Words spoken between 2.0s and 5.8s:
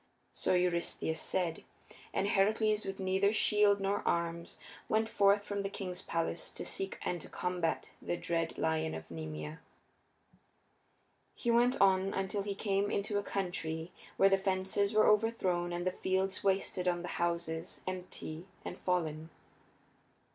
and Heracles, with neither shield nor arms, went forth from the